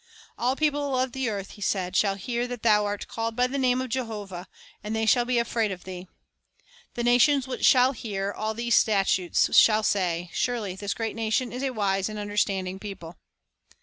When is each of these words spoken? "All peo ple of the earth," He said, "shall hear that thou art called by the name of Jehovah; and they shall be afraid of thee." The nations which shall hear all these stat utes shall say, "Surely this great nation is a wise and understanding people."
"All 0.35 0.55
peo 0.55 0.71
ple 0.71 0.97
of 0.99 1.11
the 1.11 1.29
earth," 1.29 1.51
He 1.51 1.61
said, 1.61 1.95
"shall 1.95 2.15
hear 2.15 2.47
that 2.47 2.63
thou 2.63 2.85
art 2.85 3.07
called 3.07 3.35
by 3.35 3.45
the 3.45 3.59
name 3.59 3.79
of 3.81 3.89
Jehovah; 3.91 4.47
and 4.83 4.95
they 4.95 5.05
shall 5.05 5.25
be 5.25 5.37
afraid 5.37 5.71
of 5.71 5.83
thee." 5.83 6.07
The 6.95 7.03
nations 7.03 7.47
which 7.47 7.63
shall 7.63 7.91
hear 7.91 8.31
all 8.31 8.55
these 8.55 8.73
stat 8.73 9.15
utes 9.19 9.55
shall 9.55 9.83
say, 9.83 10.31
"Surely 10.33 10.75
this 10.75 10.95
great 10.95 11.15
nation 11.15 11.51
is 11.51 11.61
a 11.61 11.69
wise 11.69 12.09
and 12.09 12.17
understanding 12.17 12.79
people." 12.79 13.15